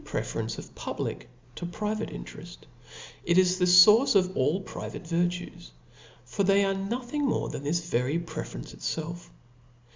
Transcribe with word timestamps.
preference 0.03 0.57
of 0.57 0.73
public 0.73 1.29
to 1.53 1.63
private 1.63 2.09
intereft, 2.09 2.57
it 3.23 3.37
is 3.37 3.57
Boo 3.57 3.57
ic 3.57 3.59
the 3.59 3.65
foufce 3.65 4.15
of 4.15 4.35
all 4.35 4.59
private 4.61 5.05
virtues; 5.05 5.69
for 6.25 6.43
they 6.43 6.65
are 6.65 6.73
no 6.73 6.97
ciip.\, 7.01 7.05
thing 7.05 7.25
more 7.27 7.49
than 7.49 7.61
this 7.63 7.87
very 7.87 8.17
preference 8.17 8.73
itfelf. 8.73 9.29